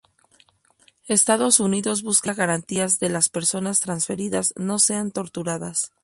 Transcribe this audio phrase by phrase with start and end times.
[1.05, 5.91] Estados Unidos busca garantías de las personas transferidas no sean torturadas".